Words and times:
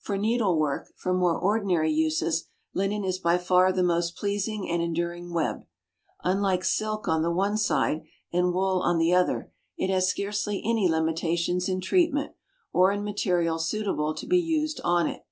For 0.00 0.18
needlework 0.18 0.88
for 0.96 1.14
more 1.14 1.38
ordinary 1.38 1.92
uses, 1.92 2.48
linen 2.74 3.04
is 3.04 3.20
by 3.20 3.38
far 3.38 3.70
the 3.70 3.84
most 3.84 4.16
pleasing 4.16 4.68
and 4.68 4.82
enduring 4.82 5.32
web. 5.32 5.66
Unlike 6.24 6.64
silk 6.64 7.06
on 7.06 7.22
the 7.22 7.30
one 7.30 7.56
side, 7.56 8.02
and 8.32 8.52
wool 8.52 8.80
on 8.82 8.98
the 8.98 9.14
other, 9.14 9.52
it 9.78 9.88
has 9.88 10.10
scarcely 10.10 10.60
any 10.64 10.88
limitations 10.90 11.68
in 11.68 11.80
treatment, 11.80 12.32
or 12.72 12.90
in 12.90 13.04
material 13.04 13.60
suitable 13.60 14.16
to 14.16 14.26
be 14.26 14.40
used 14.40 14.80
on 14.82 15.06
it. 15.06 15.24